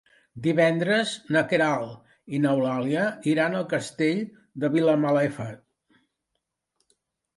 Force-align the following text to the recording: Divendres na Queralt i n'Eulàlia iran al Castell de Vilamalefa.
Divendres 0.45 1.11
na 1.35 1.43
Queralt 1.51 2.15
i 2.37 2.41
n'Eulàlia 2.45 3.03
iran 3.35 3.59
al 3.61 3.69
Castell 3.75 4.25
de 4.65 4.73
Vilamalefa. 4.77 5.49